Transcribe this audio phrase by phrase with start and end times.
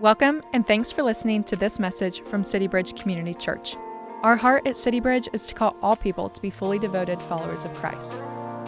[0.00, 3.74] Welcome, and thanks for listening to this message from City Bridge Community Church.
[4.22, 7.64] Our heart at City Bridge is to call all people to be fully devoted followers
[7.64, 8.12] of Christ.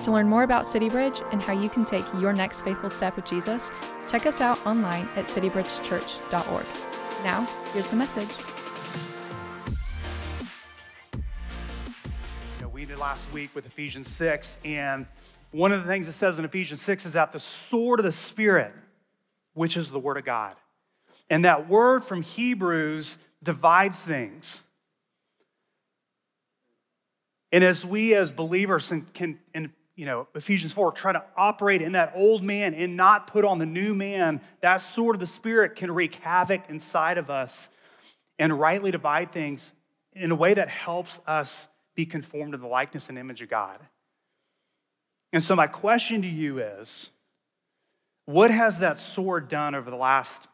[0.02, 3.14] To learn more about City Bridge and how you can take your next faithful step
[3.14, 3.70] with Jesus,
[4.08, 6.66] check us out online at citybridgechurch.org.
[7.22, 8.36] Now, here's the message.
[11.14, 15.06] You know, we did last week with Ephesians 6, and
[15.52, 18.10] one of the things it says in Ephesians 6 is that the sword of the
[18.10, 18.74] Spirit,
[19.54, 20.56] which is the Word of God.
[21.30, 24.64] And that word from Hebrews divides things.
[27.52, 31.92] And as we as believers can, in you know, Ephesians 4, try to operate in
[31.92, 35.76] that old man and not put on the new man, that sword of the Spirit
[35.76, 37.70] can wreak havoc inside of us
[38.38, 39.74] and rightly divide things
[40.14, 43.78] in a way that helps us be conformed to the likeness and image of God.
[45.32, 47.10] And so, my question to you is
[48.24, 50.48] what has that sword done over the last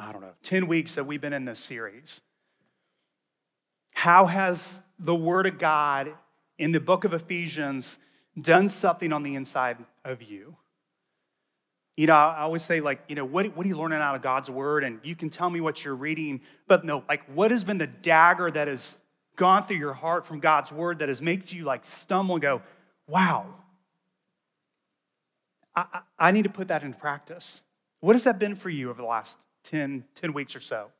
[0.00, 2.22] I don't know, 10 weeks that we've been in this series.
[3.92, 6.14] How has the Word of God
[6.56, 7.98] in the book of Ephesians
[8.40, 10.56] done something on the inside of you?
[11.98, 14.22] You know, I always say, like, you know, what, what are you learning out of
[14.22, 14.84] God's Word?
[14.84, 17.86] And you can tell me what you're reading, but no, like, what has been the
[17.86, 18.98] dagger that has
[19.36, 22.62] gone through your heart from God's Word that has made you, like, stumble and go,
[23.06, 23.44] wow,
[25.76, 27.60] I, I, I need to put that into practice?
[28.00, 30.90] What has that been for you over the last 10, 10 weeks or so.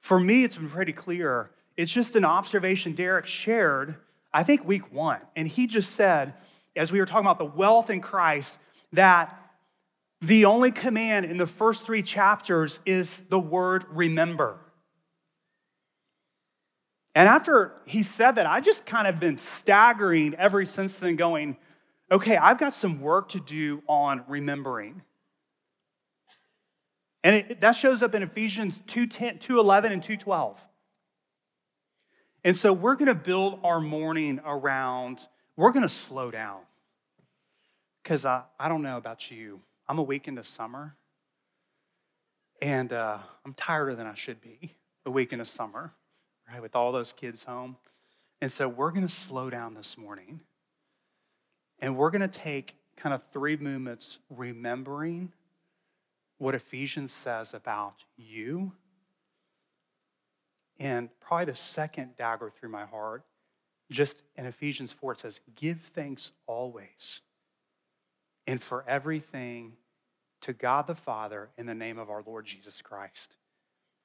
[0.00, 1.50] For me, it's been pretty clear.
[1.76, 3.96] It's just an observation Derek shared,
[4.32, 5.20] I think, week one.
[5.36, 6.34] And he just said,
[6.76, 8.58] as we were talking about the wealth in Christ,
[8.92, 9.34] that
[10.20, 14.58] the only command in the first three chapters is the word remember.
[17.14, 21.56] And after he said that, I just kind of been staggering ever since then, going,
[22.10, 25.02] okay, I've got some work to do on remembering.
[27.28, 30.56] And it, that shows up in Ephesians 2.10, 2.11 and 2.12.
[32.42, 36.60] And so we're going to build our morning around, we're going to slow down.
[38.02, 39.60] Because I, I don't know about you.
[39.86, 40.96] I'm a week into summer.
[42.62, 45.92] And uh, I'm tireder than I should be a week into summer,
[46.50, 47.76] right, with all those kids home.
[48.40, 50.40] And so we're going to slow down this morning.
[51.78, 55.34] And we're going to take kind of three movements remembering
[56.38, 58.72] what Ephesians says about you.
[60.78, 63.24] And probably the second dagger through my heart,
[63.90, 67.22] just in Ephesians 4, it says, Give thanks always
[68.46, 69.74] and for everything
[70.40, 73.36] to God the Father in the name of our Lord Jesus Christ.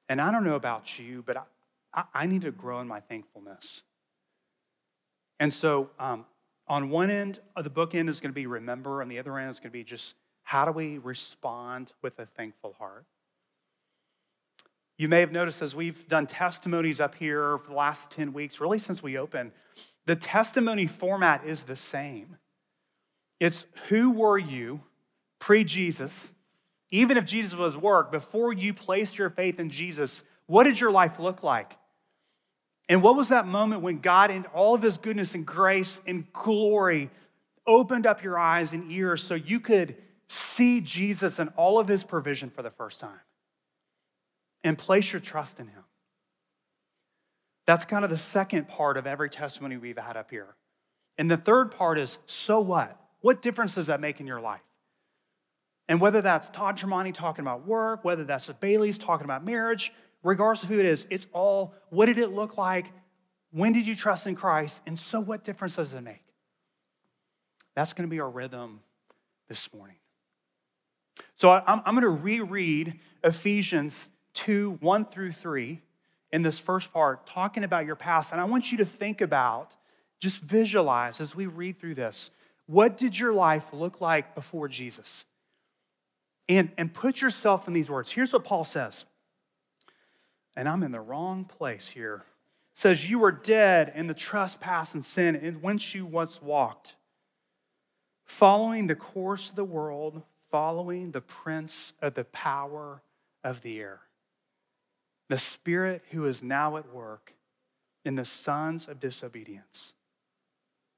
[0.10, 1.48] And I don't know about you, but
[1.94, 3.84] I, I need to grow in my thankfulness.
[5.40, 6.26] And so, um,
[6.68, 9.38] on one end of the book end is going to be remember, and the other
[9.38, 13.06] end is going to be just how do we respond with a thankful heart?
[14.98, 18.62] You may have noticed as we've done testimonies up here for the last 10 weeks,
[18.62, 19.52] really since we opened,
[20.06, 22.38] the testimony format is the same.
[23.40, 24.82] It's who were you
[25.40, 26.34] pre Jesus?
[26.92, 30.92] Even if Jesus was work, before you placed your faith in Jesus, what did your
[30.92, 31.78] life look like?
[32.88, 36.32] And what was that moment when God, in all of his goodness and grace and
[36.34, 37.10] glory,
[37.66, 39.96] opened up your eyes and ears so you could
[40.34, 43.22] see Jesus and all of his provision for the first time
[44.64, 45.84] and place your trust in him.
[47.66, 50.56] That's kind of the second part of every testimony we've had up here.
[51.18, 53.00] And the third part is so what?
[53.22, 54.62] What difference does that make in your life?
[55.88, 59.94] And whether that's Todd Tremonti talking about work, whether that's the Bailey's talking about marriage,
[60.24, 62.92] regardless of who it is, it's all what did it look like?
[63.52, 64.82] When did you trust in Christ?
[64.88, 66.24] And so what difference does it make?
[67.76, 68.80] That's going to be our rhythm
[69.48, 69.98] this morning.
[71.36, 75.82] So I'm, I'm going to reread Ephesians 2 1 through 3
[76.32, 78.32] in this first part, talking about your past.
[78.32, 79.76] And I want you to think about,
[80.20, 82.32] just visualize as we read through this,
[82.66, 85.26] what did your life look like before Jesus?
[86.50, 88.12] And, and put yourself in these words.
[88.12, 89.06] Here's what Paul says.
[90.56, 92.26] And I'm in the wrong place here.
[92.72, 96.96] It says, You were dead in the trespass and sin in which you once walked,
[98.26, 100.24] following the course of the world
[100.54, 103.02] following the prince of the power
[103.44, 104.02] of the air,
[105.28, 107.34] the spirit who is now at work
[108.06, 109.94] in the sons of disobedience,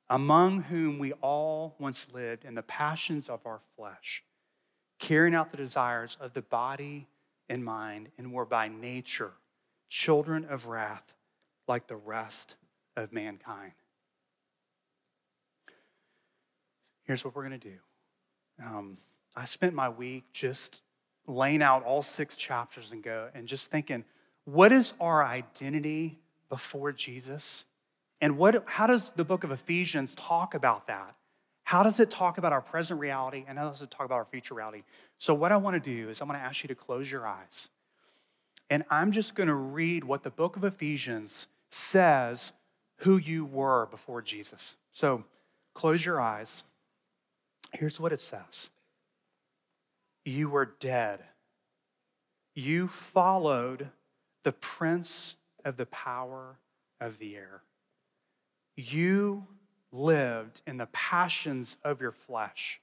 [0.10, 4.26] among whom we all once lived in the passions of our flesh,
[5.00, 7.08] carrying out the desires of the body
[7.48, 9.36] and mind, and were by nature
[9.88, 11.14] children of wrath
[11.66, 12.58] like the rest
[12.98, 13.72] of mankind.
[17.06, 17.78] Here's what we're going to do.
[18.62, 18.98] Um,
[19.36, 20.82] I spent my week just
[21.28, 24.06] laying out all six chapters and go and just thinking,
[24.46, 27.66] what is our identity before Jesus?
[28.22, 31.16] And what, how does the book of Ephesians talk about that?
[31.66, 34.26] How does it talk about our present reality and how does it talk about our
[34.26, 34.84] future reality?
[35.18, 37.26] So, what I want to do is I'm going to ask you to close your
[37.26, 37.70] eyes.
[38.70, 42.54] And I'm just going to read what the book of Ephesians says
[42.98, 44.78] who you were before Jesus.
[44.92, 45.26] So,
[45.74, 46.64] close your eyes.
[47.74, 48.70] Here's what it says
[50.26, 51.20] You were dead.
[52.56, 53.92] You followed
[54.44, 56.58] the prince of the power
[57.00, 57.62] of the air.
[58.76, 59.46] You
[59.92, 62.82] lived in the passions of your flesh.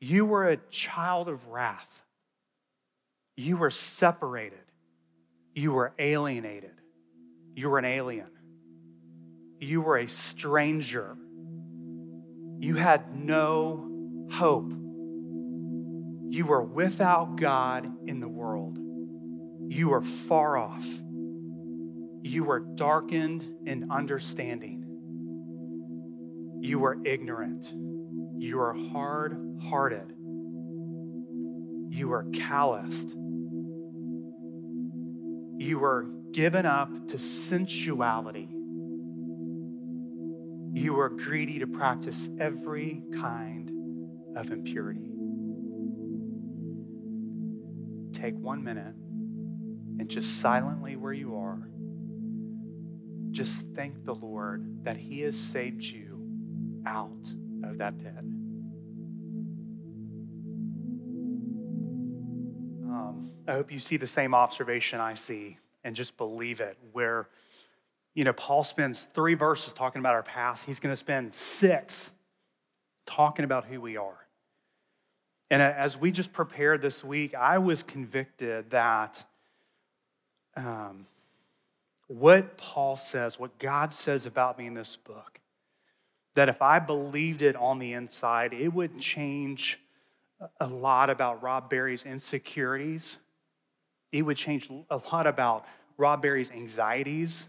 [0.00, 2.02] You were a child of wrath.
[3.36, 4.58] You were separated.
[5.54, 6.72] You were alienated.
[7.54, 8.30] You were an alien.
[9.60, 11.16] You were a stranger.
[12.58, 14.72] You had no hope.
[16.36, 18.76] You were without God in the world.
[19.72, 20.86] You were far off.
[22.22, 24.84] You were darkened in understanding.
[26.60, 27.72] You were ignorant.
[28.36, 29.38] You were hard
[29.70, 30.12] hearted.
[31.88, 33.16] You were calloused.
[35.56, 38.50] You were given up to sensuality.
[40.74, 43.70] You were greedy to practice every kind
[44.36, 45.15] of impurity.
[48.16, 48.94] Take one minute
[49.98, 51.68] and just silently where you are,
[53.30, 58.16] just thank the Lord that He has saved you out of that pit.
[62.84, 67.28] Um, I hope you see the same observation I see and just believe it, where,
[68.14, 70.64] you know, Paul spends three verses talking about our past.
[70.64, 72.12] He's going to spend six
[73.04, 74.25] talking about who we are.
[75.50, 79.24] And as we just prepared this week, I was convicted that
[80.56, 81.06] um,
[82.08, 85.40] what Paul says, what God says about me in this book,
[86.34, 89.78] that if I believed it on the inside, it would change
[90.60, 93.20] a lot about Rob Barry's insecurities.
[94.12, 95.64] It would change a lot about
[95.96, 97.48] Rob Barry's anxieties.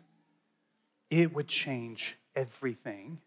[1.10, 3.20] It would change everything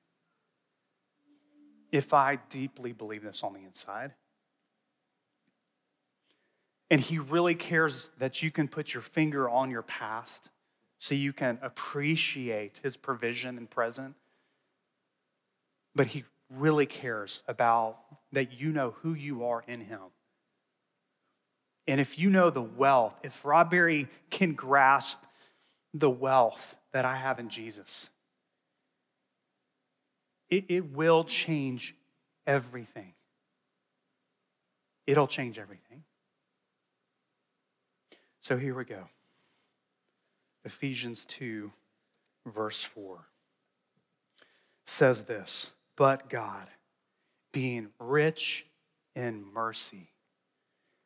[1.91, 4.15] if I deeply believe this on the inside.
[6.91, 10.51] And he really cares that you can put your finger on your past
[10.99, 14.17] so you can appreciate his provision and present
[15.95, 17.99] but he really cares about
[18.33, 20.01] that you know who you are in him.
[21.87, 25.23] And if you know the wealth, if Rob Barry can grasp
[25.93, 28.11] the wealth that I have in Jesus,
[30.49, 31.95] it, it will change
[32.47, 33.15] everything.
[35.07, 36.05] It'll change everything.
[38.51, 39.05] So here we go
[40.65, 41.71] Ephesians 2,
[42.45, 43.29] verse 4
[44.85, 46.67] says this but God,
[47.53, 48.67] being rich
[49.15, 50.09] in mercy.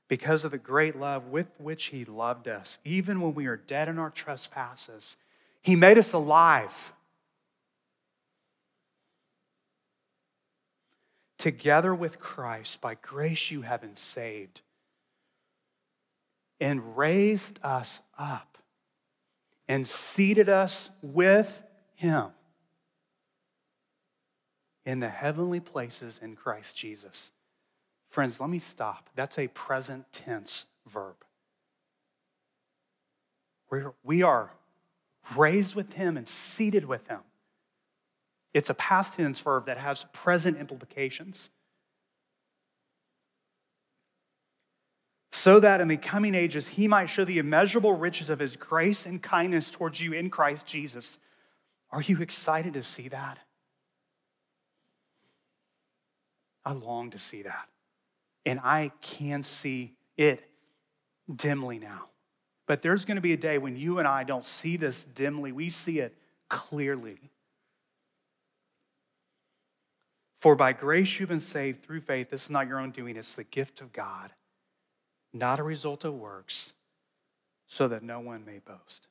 [0.09, 3.89] Because of the great love with which He loved us, even when we are dead
[3.89, 5.19] in our trespasses,
[5.61, 6.95] He made us alive.
[11.37, 14.63] Together with Christ, by grace you have been saved,
[16.61, 18.59] and raised us up
[19.69, 21.63] and seated us with
[21.95, 22.31] Him
[24.85, 27.33] in the heavenly places in Christ Jesus.
[28.09, 29.11] Friends, let me stop.
[29.15, 31.17] That's a present tense verb.
[33.71, 34.53] We're, we are
[35.37, 37.21] raised with him and seated with him.
[38.53, 41.51] It's a past tense verb that has present implications.
[45.35, 49.05] So that in the coming ages he might show the immeasurable riches of his grace
[49.05, 51.19] and kindness towards you in Christ Jesus.
[51.91, 53.41] Are you excited to see that?
[56.65, 57.69] I long to see that.
[58.47, 60.49] And I can see it
[61.35, 62.11] dimly now.
[62.69, 65.51] But there's going to be a day when you and I don't see this dimly,
[65.51, 66.17] we see it
[66.49, 67.33] clearly.
[70.37, 72.31] For by grace you've been saved through faith.
[72.31, 74.31] This is not your own doing, it's the gift of God,
[75.35, 76.73] not a result of works,
[77.67, 79.09] so that no one may boast.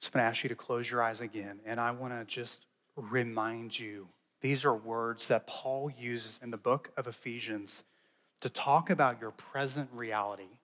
[0.00, 2.24] So I'm going to ask you to close your eyes again, and I want to
[2.24, 2.66] just
[2.96, 4.08] remind you.
[4.40, 7.84] These are words that Paul uses in the book of Ephesians
[8.40, 10.58] to talk about your present reality.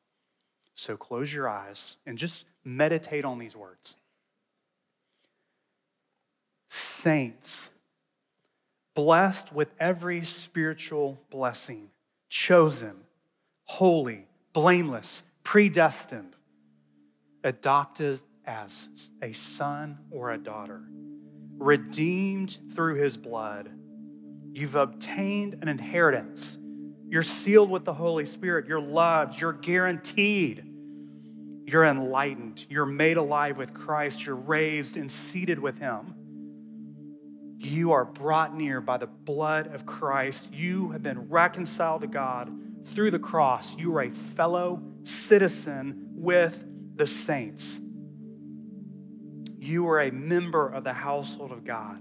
[0.74, 3.96] So close your eyes and just meditate on these words.
[6.68, 7.70] Saints,
[9.00, 11.88] blessed with every spiritual blessing,
[12.28, 12.94] chosen,
[13.64, 16.36] holy, blameless, predestined,
[17.42, 18.90] adopted as
[19.22, 20.82] a son or a daughter,
[21.56, 23.70] redeemed through his blood.
[24.52, 26.58] You've obtained an inheritance.
[27.08, 28.66] You're sealed with the Holy Spirit.
[28.66, 29.40] You're loved.
[29.40, 30.62] You're guaranteed.
[31.64, 32.66] You're enlightened.
[32.68, 34.26] You're made alive with Christ.
[34.26, 36.16] You're raised and seated with him.
[37.62, 40.54] You are brought near by the blood of Christ.
[40.54, 42.50] You have been reconciled to God
[42.86, 43.76] through the cross.
[43.76, 46.64] You are a fellow citizen with
[46.96, 47.82] the saints.
[49.58, 52.00] You are a member of the household of God.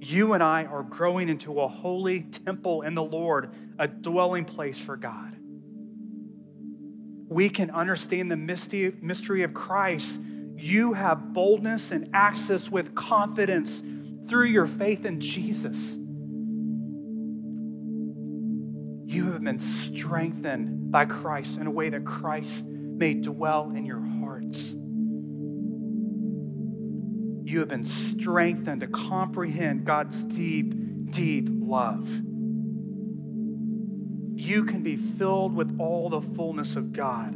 [0.00, 4.84] You and I are growing into a holy temple in the Lord, a dwelling place
[4.84, 5.36] for God.
[7.28, 10.20] We can understand the mystery of Christ.
[10.56, 13.84] You have boldness and access with confidence
[14.28, 15.96] through your faith in Jesus.
[19.06, 24.00] You have been strengthened by Christ in a way that Christ may dwell in your
[24.00, 24.74] hearts.
[27.50, 30.74] You have been strengthened to comprehend God's deep,
[31.10, 32.20] deep love.
[34.38, 37.32] You can be filled with all the fullness of God.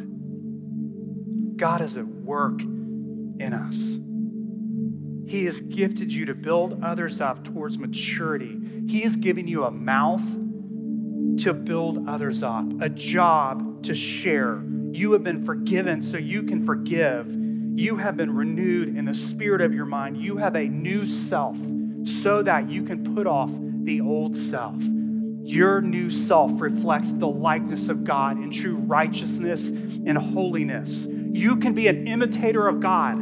[1.57, 4.02] God is at work in us.
[5.33, 8.61] He has gifted you to build others up towards maturity.
[8.87, 10.31] He has given you a mouth
[11.39, 14.63] to build others up, a job to share.
[14.93, 17.35] You have been forgiven so you can forgive.
[17.35, 20.19] You have been renewed in the spirit of your mind.
[20.19, 21.57] You have a new self
[22.05, 23.53] so that you can put off
[23.85, 24.83] the old self.
[25.45, 31.07] Your new self reflects the likeness of God in true righteousness and holiness.
[31.07, 33.17] You can be an imitator of God,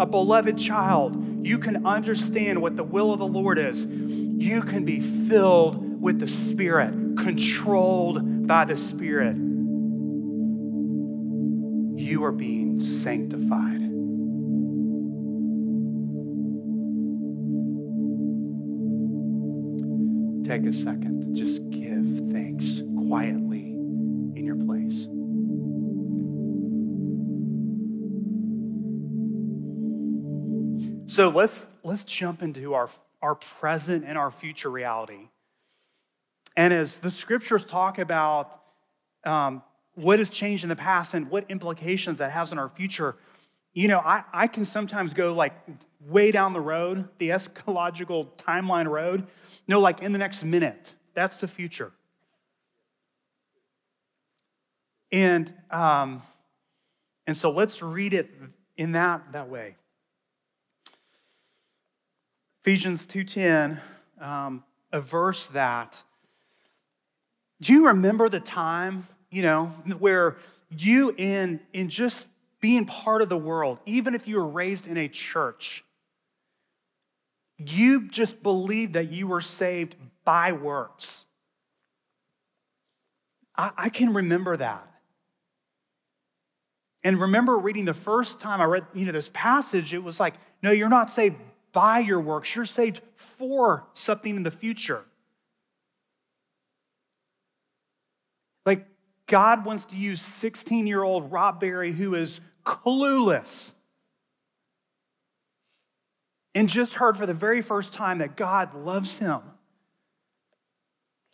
[0.00, 3.86] a beloved child you can understand what the will of the Lord is.
[3.86, 9.36] You can be filled with the Spirit, controlled by the Spirit.
[12.00, 13.80] You are being sanctified.
[20.44, 23.72] Take a second to just give thanks quietly
[24.34, 25.08] in your place.
[31.12, 32.88] So let's, let's jump into our,
[33.20, 35.28] our present and our future reality.
[36.56, 38.62] And as the scriptures talk about
[39.22, 39.62] um,
[39.94, 43.16] what has changed in the past and what implications that has on our future,
[43.74, 45.52] you know, I, I can sometimes go like
[46.00, 49.26] way down the road, the eschatological timeline road,
[49.68, 50.94] know, like in the next minute.
[51.12, 51.92] That's the future.
[55.12, 56.22] And, um,
[57.26, 58.30] and so let's read it
[58.78, 59.76] in that, that way.
[62.62, 63.80] Ephesians 2:10,
[64.20, 66.04] um, a verse that
[67.60, 69.66] do you remember the time, you know,
[69.98, 70.36] where
[70.70, 72.28] you in in just
[72.60, 75.84] being part of the world, even if you were raised in a church,
[77.58, 81.26] you just believed that you were saved by works.
[83.56, 84.88] I, I can remember that.
[87.02, 90.34] And remember reading the first time I read, you know, this passage, it was like,
[90.62, 91.36] no, you're not saved
[91.72, 92.54] by your works.
[92.54, 95.04] You're saved for something in the future.
[98.64, 98.86] Like,
[99.26, 103.74] God wants to use 16 year old Rob Barry, who is clueless,
[106.54, 109.40] and just heard for the very first time that God loves him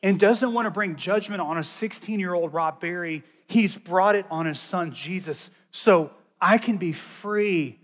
[0.02, 3.24] and doesn't want to bring judgment on a 16 year old Rob Barry.
[3.46, 7.78] He's brought it on his son Jesus so I can be free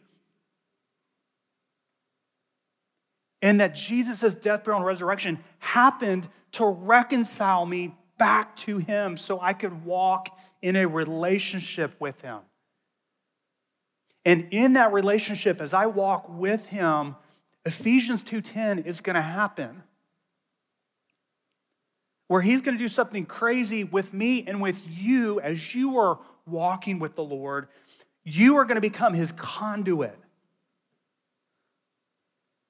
[3.44, 9.38] and that Jesus' death, burial, and resurrection happened to reconcile me back to Him so
[9.38, 10.30] I could walk
[10.62, 12.38] in a relationship with Him.
[14.24, 17.16] And in that relationship, as I walk with Him,
[17.66, 19.82] Ephesians 2:10 is going to happen.
[22.28, 26.18] Where he's going to do something crazy with me and with you as you are
[26.46, 27.68] walking with the Lord.
[28.22, 30.18] You are going to become his conduit.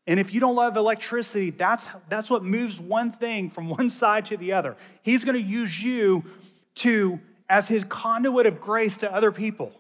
[0.06, 4.26] And if you don't love electricity, that's, that's what moves one thing from one side
[4.26, 4.76] to the other.
[5.02, 6.24] He's going to use you
[6.76, 9.72] to as his conduit of grace to other people.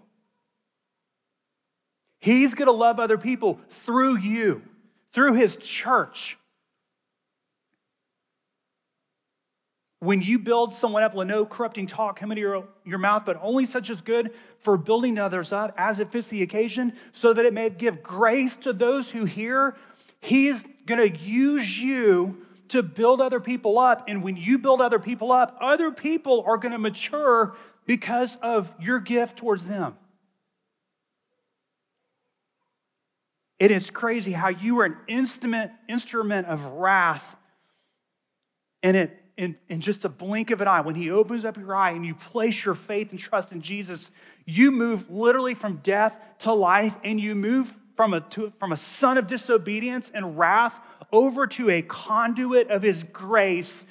[2.20, 4.62] He's going to love other people through you,
[5.10, 6.38] through his church.
[10.04, 13.38] When you build someone up, let no corrupting talk come into your, your mouth, but
[13.40, 17.46] only such as good for building others up as it fits the occasion, so that
[17.46, 19.76] it may give grace to those who hear.
[20.24, 24.04] He is going to use you to build other people up.
[24.08, 27.54] And when you build other people up, other people are going to mature
[27.84, 29.98] because of your gift towards them.
[33.58, 37.36] It is crazy how you are an instrument, instrument of wrath,
[38.82, 41.74] and it in, in just a blink of an eye, when he opens up your
[41.74, 44.12] eye and you place your faith and trust in Jesus,
[44.46, 48.76] you move literally from death to life, and you move from a, to, from a
[48.76, 50.80] son of disobedience and wrath
[51.12, 53.86] over to a conduit of his grace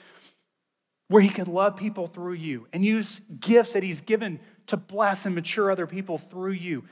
[1.07, 5.25] where he can love people through you and use gifts that he's given to bless
[5.25, 6.83] and mature other people through you.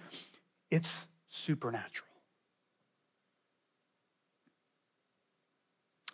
[0.69, 2.07] It's supernatural.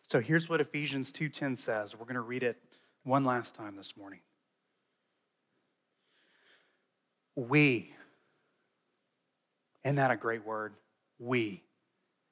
[0.10, 1.96] So here's what Ephesians 2:10 says.
[1.96, 2.58] We're going to read it
[3.04, 4.22] one last time this morning.
[7.36, 7.94] We.
[9.84, 10.74] Isn't that a great word?
[11.20, 11.64] We.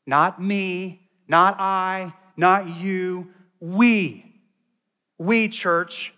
[0.06, 3.32] Not me, not I, not you.
[3.60, 4.42] We.
[5.18, 6.13] We, church,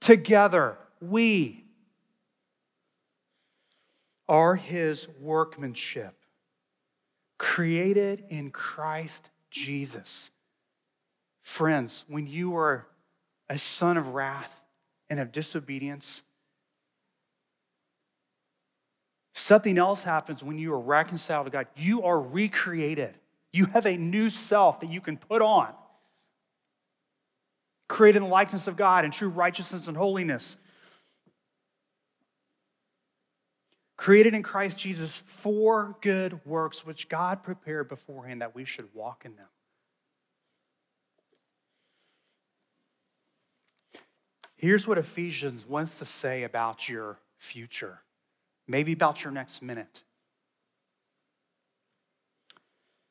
[0.00, 1.64] together, we
[4.28, 6.14] are his workmanship,
[7.38, 10.30] created in Christ Jesus
[11.50, 12.86] Friends, when you are
[13.48, 14.62] a son of wrath
[15.08, 16.22] and of disobedience,
[19.40, 21.66] something else happens when you are reconciled to God.
[21.76, 23.18] You are recreated.
[23.52, 25.72] You have a new self that you can put on,
[27.88, 30.56] created in the likeness of God in true righteousness and holiness.
[33.96, 39.24] Created in Christ Jesus for good works, which God prepared beforehand that we should walk
[39.26, 39.48] in them.
[44.56, 48.02] Here's what Ephesians wants to say about your future,
[48.70, 50.02] maybe about your next minute.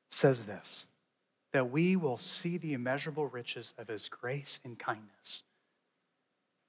[0.10, 0.86] Says this
[1.52, 5.44] that we will see the immeasurable riches of his grace and kindness.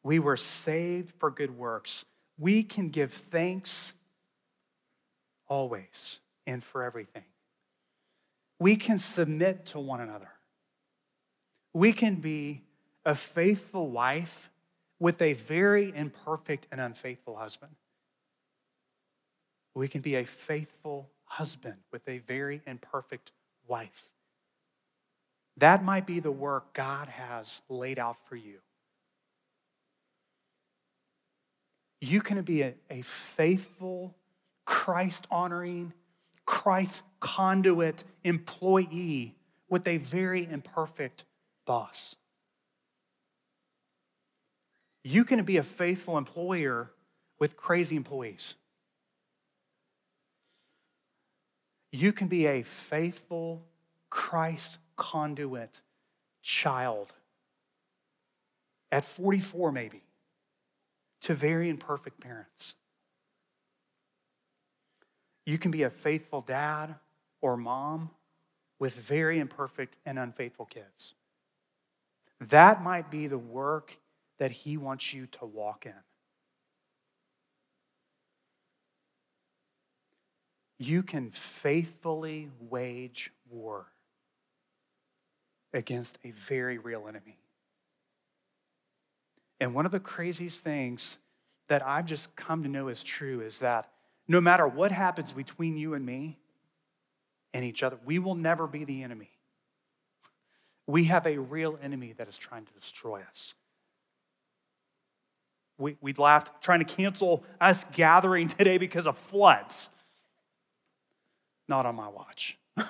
[0.03, 2.07] We were saved for good works.
[2.39, 3.93] We can give thanks
[5.47, 7.25] always and for everything.
[8.59, 10.31] We can submit to one another.
[11.75, 12.63] We can be
[13.05, 14.51] a faithful wife
[14.99, 17.73] with a very imperfect and unfaithful husband.
[19.75, 23.33] We can be a faithful husband with a very imperfect
[23.67, 24.13] wife.
[25.57, 28.59] That might be the work God has laid out for you.
[32.01, 34.17] You can be a, a faithful,
[34.65, 35.93] Christ honoring,
[36.47, 39.37] Christ conduit employee
[39.69, 41.25] with a very imperfect
[41.67, 42.17] boss.
[45.05, 46.91] You can be a faithful employer
[47.39, 48.57] with crazy employees.
[51.93, 53.65] You can be a faithful
[54.11, 55.83] Christ conduit
[56.43, 57.15] child
[58.93, 60.03] at 44, maybe,
[61.23, 62.75] to very imperfect parents.
[65.45, 66.97] You can be a faithful dad
[67.41, 68.11] or mom
[68.79, 71.15] with very imperfect and unfaithful kids.
[72.41, 73.99] That might be the work
[74.39, 75.93] that He wants you to walk in.
[80.81, 83.93] You can faithfully wage war
[85.73, 87.39] against a very real enemy.
[89.61, 91.19] And one of the craziest things
[91.69, 93.91] that I've just come to know is true is that
[94.27, 96.39] no matter what happens between you and me
[97.53, 99.31] and each other, we will never be the enemy.
[100.87, 103.55] We have a real enemy that is trying to destroy us
[105.81, 109.89] we, we laughed trying to cancel us gathering today because of floods.
[111.71, 112.59] Not on my watch.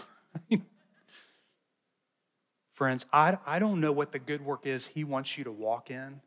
[2.73, 5.91] Friends, I, I don't know what the good work is He wants you to walk
[5.91, 6.23] in,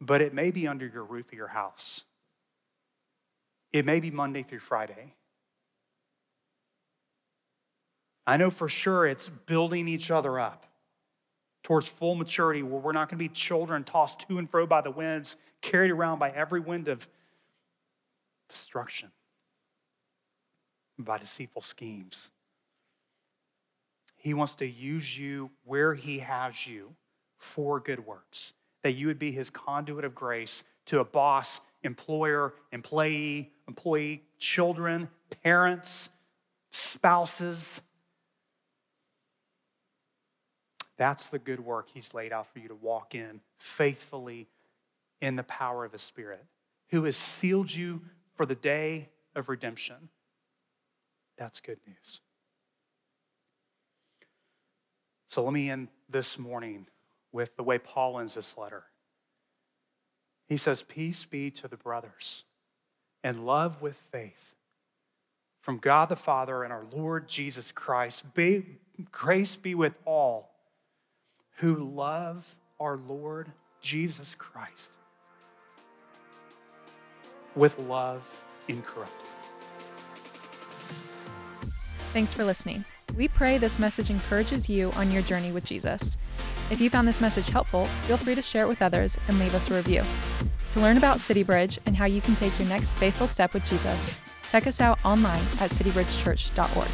[0.00, 2.04] but it may be under your roof of your house.
[3.70, 5.12] It may be Monday through Friday.
[8.26, 10.64] I know for sure it's building each other up
[11.62, 14.80] towards full maturity where we're not going to be children tossed to and fro by
[14.80, 17.08] the winds, carried around by every wind of
[18.48, 19.10] destruction,
[20.98, 22.30] by deceitful schemes.
[24.16, 26.96] He wants to use you where He has you
[27.36, 32.54] for good works, that you would be His conduit of grace to a boss, employer,
[32.72, 35.08] employee, employee, children,
[35.42, 36.10] parents,
[36.70, 37.82] spouses
[40.98, 44.48] That's the good work He's laid out for you to walk in faithfully
[45.22, 46.44] in the power of His Spirit,
[46.90, 48.02] who has sealed you
[48.34, 50.10] for the day of redemption.
[51.38, 52.20] That's good news.
[55.26, 56.86] So let me end this morning
[57.32, 58.84] with the way Paul ends this letter.
[60.48, 62.44] He says, Peace be to the brothers
[63.22, 64.54] and love with faith
[65.60, 68.34] from God the Father and our Lord Jesus Christ.
[68.34, 68.78] Be,
[69.10, 70.50] grace be with all
[71.56, 74.92] who love our Lord Jesus Christ
[77.54, 79.37] with love incorruptible.
[82.12, 82.84] Thanks for listening.
[83.16, 86.16] We pray this message encourages you on your journey with Jesus.
[86.70, 89.54] If you found this message helpful, feel free to share it with others and leave
[89.54, 90.02] us a review.
[90.72, 93.64] To learn about City Bridge and how you can take your next faithful step with
[93.66, 94.18] Jesus,
[94.50, 96.88] check us out online at citybridgechurch.org.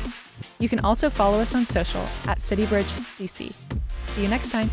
[0.58, 3.52] You can also follow us on social at CityBridgeCC.
[4.08, 4.70] See you next time.